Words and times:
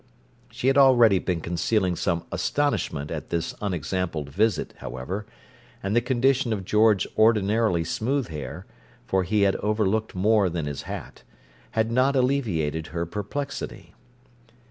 She 0.49 0.65
had 0.65 0.79
already 0.79 1.19
been 1.19 1.41
concealing 1.41 1.95
some 1.95 2.25
astonishment 2.31 3.11
at 3.11 3.29
this 3.29 3.53
unexampled 3.61 4.31
visit, 4.31 4.73
however, 4.77 5.27
and 5.83 5.95
the 5.95 6.01
condition 6.01 6.51
of 6.51 6.65
George's 6.65 7.05
ordinarily 7.15 7.83
smooth 7.83 8.29
hair 8.29 8.65
(for 9.05 9.21
he 9.21 9.43
had 9.43 9.57
overlooked 9.57 10.15
more 10.15 10.49
than 10.49 10.65
his 10.65 10.81
hat) 10.89 11.21
had 11.77 11.91
not 11.91 12.15
alleviated 12.15 12.87
her 12.87 13.05
perplexity. 13.05 13.93